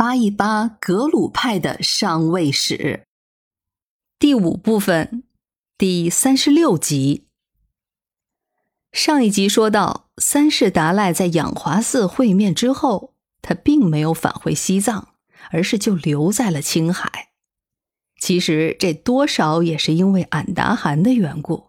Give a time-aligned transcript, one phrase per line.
[0.00, 3.04] 扒一扒格鲁派的上位史。
[4.18, 5.24] 第五部分，
[5.76, 7.26] 第三十六集。
[8.92, 15.08] 上一集说到，三世达赖在养华寺会面之后，他并没有返回西藏，
[15.50, 17.32] 而是就留在了青海。
[18.18, 21.68] 其实这多少也是因为俺答汗的缘故。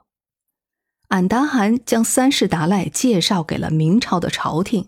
[1.10, 4.88] 俺答汗将三世达赖介绍给了明朝的朝廷。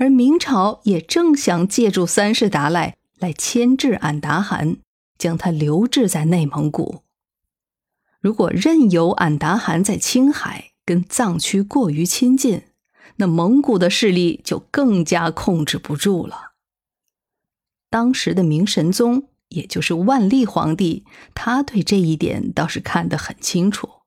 [0.00, 4.78] 而明朝也正想借助三世达赖来牵制俺答汗，
[5.18, 7.02] 将他留置在内蒙古。
[8.18, 12.62] 如果任由俺答汗在青海跟藏区过于亲近，
[13.16, 16.52] 那蒙古的势力就更加控制不住了。
[17.90, 23.99] 当时的明神宗，也就是万历皇帝，他对这一点倒是看得很清楚。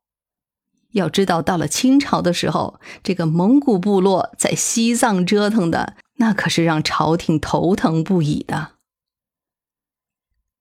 [0.94, 8.72] 要知道，到了清朝的时候，这个蒙古部落在西藏折腾的，那可是让朝廷头疼不已的。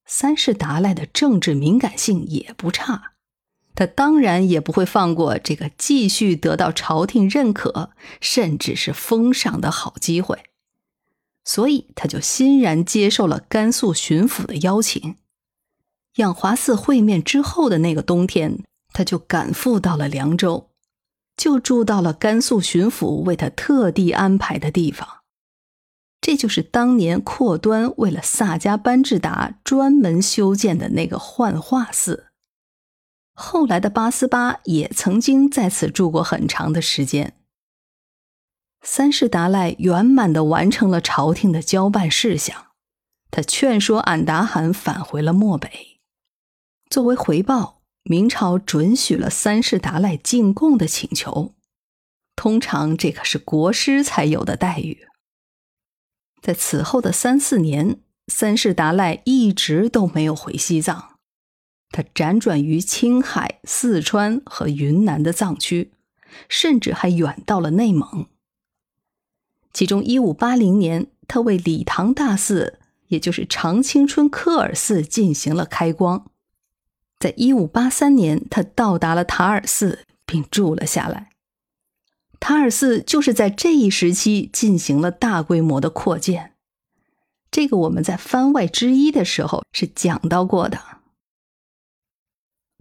[0.06, 3.12] 三世达赖的政治敏感性也不差，
[3.74, 10.42] 他当然也不会放过这个继续得到朝廷认可，甚至是封赏的好机会，
[11.44, 15.16] 所以他就欣然接受了甘肃巡抚的邀请。
[16.16, 18.62] 养华寺会面之后的那个冬天。
[18.92, 20.70] 他就赶赴到了凉州，
[21.36, 25.22] 就住到了甘肃巡抚为他特地安排的地方。
[26.20, 32.28] 这就是当年阔端为了萨迦班智达专门修建的那个幻化寺。
[33.34, 37.34] 后来的八思巴也曾经在此住过很长的时间。
[38.82, 42.66] 三世达赖圆满的完成了朝廷的交办事项，
[43.30, 46.00] 他劝说俺答汗返回了漠北，
[46.88, 47.81] 作为回报。
[48.04, 51.54] 明朝准许了三世达赖进贡的请求，
[52.34, 55.06] 通常这可是国师才有的待遇。
[56.40, 61.16] 在此后的三四年，三世达赖一直都没有回西藏，
[61.90, 65.92] 他辗转于青海、四川和云南的藏区，
[66.48, 68.26] 甚至还远到了内蒙。
[69.72, 76.31] 其中，一五八零年，他为理塘大寺，也就是常青春科尔寺进行了开光。
[77.22, 81.30] 在一五八三年，他到达了塔尔寺，并住了下来。
[82.40, 86.54] 塔尔寺就是在这一时期进行了大规模的扩建。
[87.48, 90.80] 这个我们在番外之一的时候是讲到过的。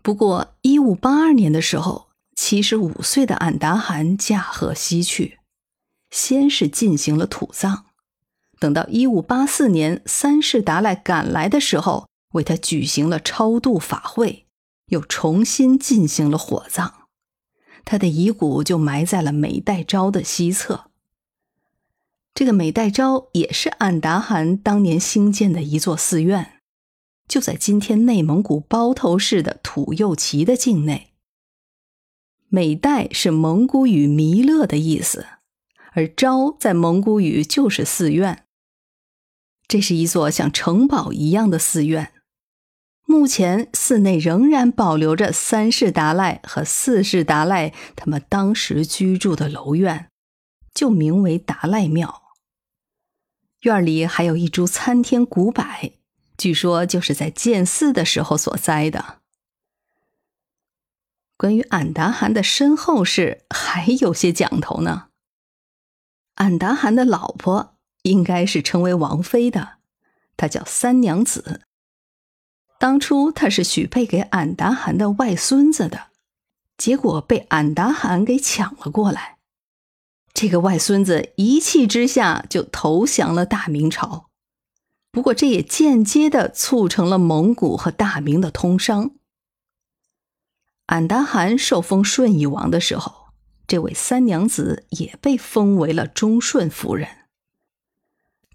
[0.01, 5.38] 不过，一五八二年的时候，七十五岁的俺答汗驾鹤西去，
[6.09, 7.85] 先是进行了土葬。
[8.57, 12.09] 等到一五八四年三世达赖赶来的时候。
[12.31, 14.46] 为他举行了超度法会，
[14.88, 16.92] 又重新进行了火葬，
[17.84, 20.92] 他的遗骨就埋在了美代昭的西侧。
[22.34, 26.62] 这个美代昭也是俺答汗当年兴建的一座寺院，
[27.28, 31.12] 就在今天内蒙古包头市的土右旗的境内。
[32.48, 35.25] 美代是蒙古语“弥勒”的意思，
[35.94, 38.46] 而昭在蒙古语就是寺院。
[39.68, 42.13] 这是一座像城堡一样的寺院。
[43.12, 50.10] 目前寺内仍然保留着三世达赖和四世达赖他们当时居住的楼院，
[50.74, 52.22] 就名为达赖庙。
[53.64, 55.66] 院里还有一株参天古柏，
[56.38, 59.18] 据说就是在建寺的时候所栽的。
[61.36, 65.10] 关于俺答汗的身后事还有些讲头呢。
[66.36, 69.80] 俺答汗的老婆应该是称为王妃的，
[70.38, 71.64] 她叫三娘子。
[72.81, 76.08] 当初他是许配给俺答汗的外孙子的，
[76.78, 79.38] 结果被俺答汗给抢了过来。
[80.34, 84.30] 这个外孙子一气之下就投降了大明朝，
[85.12, 89.12] 不过这也间接的促成了蒙古和大明的通商。
[90.88, 93.28] 俺答汗受封顺义王的时候，
[93.68, 97.08] 这位三娘子也被封为了忠顺夫人。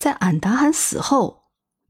[0.01, 1.46] 在俺答汗死后。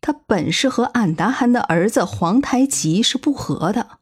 [0.06, 3.98] 他本是和俺答汗的儿子皇太极是不和的，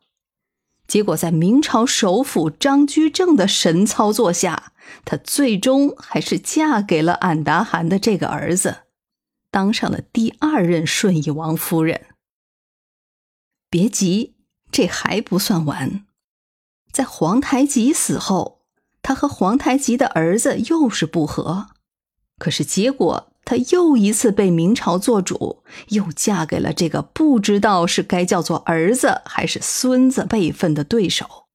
[0.87, 4.75] 结果在明朝首辅张居正的神操作下，
[5.07, 8.83] 他最终还是嫁给了俺答汗的这个儿子，
[9.51, 12.09] 当上了第二任顺义王夫人。
[13.71, 14.35] 别急，
[14.71, 16.05] 这还不算完，
[16.93, 18.61] 在皇太极死后，
[19.01, 21.69] 他和皇太极的儿子又是不和，
[22.39, 23.34] 可是结果。
[23.45, 31.47] 她又一次被明朝做主，又嫁给了这个不知道是该叫做儿子还是孙子辈分的对手，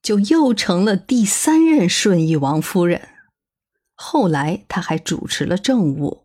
[0.00, 3.08] 就又成了第三任顺义王夫人。
[3.94, 6.24] 后来，她还主持了政务。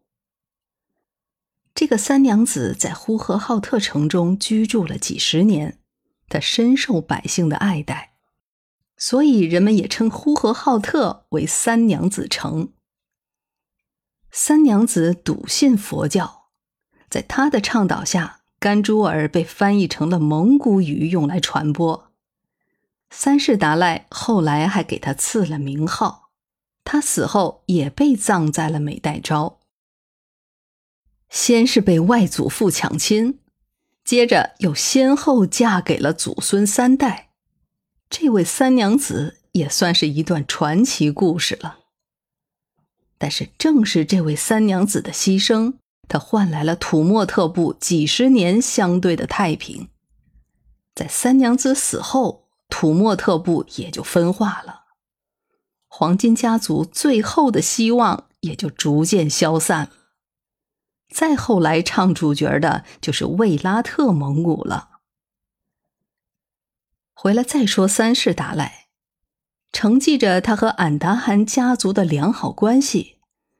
[1.73, 5.79] 这个三娘子在呼和浩特城中居住了几十年，
[6.27, 8.13] 她深受百姓的爱戴，
[8.97, 12.69] 所以人们也称呼和浩特为三娘子城。
[14.31, 16.49] 三娘子笃信佛教，
[17.09, 22.11] 在她的倡导下，甘珠尔被翻译成了蒙古语，用来传播。
[23.09, 26.29] 三世达赖后来还给他赐了名号，
[26.83, 29.59] 他死后也被葬在了美代昭。
[31.29, 33.39] 先是被外祖父抢亲，
[34.03, 37.29] 接着又先后嫁给了祖孙三代，
[38.09, 41.79] 这位三娘子也算是一段传奇故事了。
[43.17, 45.73] 但是，正是这位三娘子的牺牲，
[46.07, 49.89] 她换来了土默特部几十年相对的太平。
[50.93, 54.85] 在三娘子死后，土默特部也就分化了，
[55.87, 59.91] 黄金家族最后的希望也就逐渐消散了。
[61.13, 64.89] 再后来唱主角的就是卫拉特蒙古了。
[67.13, 68.86] 回来再说三世达赖，
[69.77, 73.17] 承继着他和俺答汗家族的良好关系，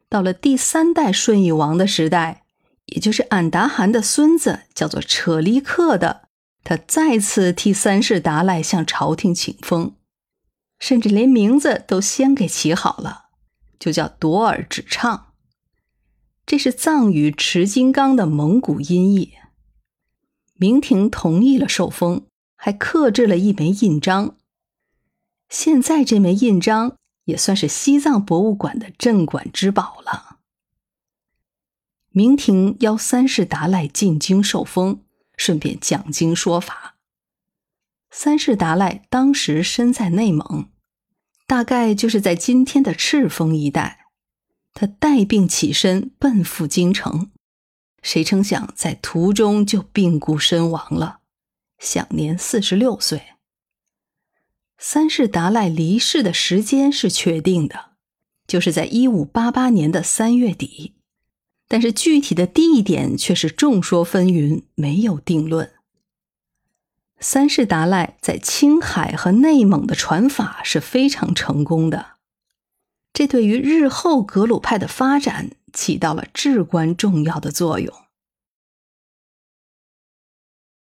[0.10, 2.42] 到了第三代顺义王的时代，
[2.88, 6.30] 也就是俺答汗的孙子叫做扯力克的，
[6.64, 9.94] 他再次替三世达赖向朝廷请封，
[10.80, 13.26] 甚至连名字都先给起好了，
[13.78, 15.28] 就叫朵尔只唱。
[16.48, 19.34] 这是藏语“持金刚”的蒙古音译。
[20.56, 22.26] 明廷同意了受封，
[22.56, 24.34] 还刻制了一枚印章。
[25.50, 30.38] 现在这枚印章也算是西藏博物馆的镇馆之宝了。
[32.10, 35.02] 明廷邀三世达赖进京受封，
[35.36, 36.96] 顺便讲经说法。
[38.10, 40.70] 三世达赖当时身在内蒙，
[41.46, 44.08] 大概就是在今天的赤峰一带。
[44.74, 47.32] 他带病起身，奔赴京城，
[48.02, 51.20] 谁成想在途中就病故身亡了，
[51.80, 53.37] 享年四十六岁。
[54.78, 57.92] 三世达赖离世的时间是确定的，
[58.48, 60.94] 就是在一五八八年的三月底，
[61.68, 65.72] 但是具体的地点却是众说纷纭，没有定论。
[67.20, 72.18] 三世达赖在青海和内蒙的传法是非常成功的。
[73.12, 77.92] 这对于日后格鲁派的发展起到了至关重要的作用。